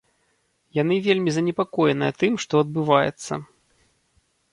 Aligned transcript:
Яны 0.77 0.95
вельмі 1.07 1.33
занепакоены 1.35 2.07
тым, 2.21 2.33
што 2.45 2.53
адбываецца. 2.65 3.33